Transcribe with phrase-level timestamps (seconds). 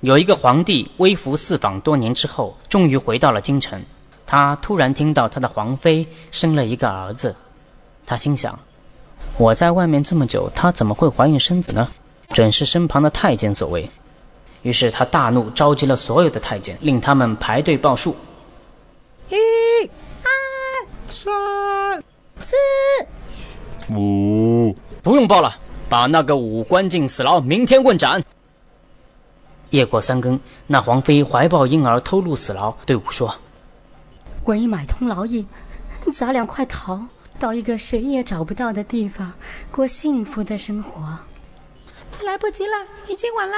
[0.00, 3.82] 有一个皇帝微服私访多年之后，终于回到了京城。
[4.26, 7.34] 他突然听到他的皇妃生了一个儿子，
[8.06, 8.60] 他心想：
[9.38, 11.88] 我在外面这么久，她怎么会怀孕生子呢？
[12.32, 13.90] 准是身旁的太监所为。
[14.62, 18.14] 于是他大怒，召集了所有的太监，令他们排队报数。
[19.30, 19.34] 一、
[20.22, 20.30] 二、
[21.10, 22.04] 三、
[22.40, 22.54] 四、
[23.92, 25.56] 五，不用报了，
[25.88, 28.22] 把那个五关进死牢，明天问斩。
[29.70, 33.36] 夜过三更，那皇妃怀抱婴儿偷入死牢，对五说
[34.44, 35.46] ：“我已买通牢役，
[36.12, 37.06] 咱俩快逃
[37.38, 39.32] 到一个谁也找不到的地方，
[39.70, 41.18] 过幸福的生活。”
[42.24, 42.72] 来不及了，
[43.08, 43.54] 已经晚了。